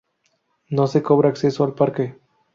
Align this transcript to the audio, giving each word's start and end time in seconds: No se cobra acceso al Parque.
No 0.67 0.87
se 0.87 1.03
cobra 1.03 1.29
acceso 1.29 1.63
al 1.63 1.75
Parque. 1.75 2.17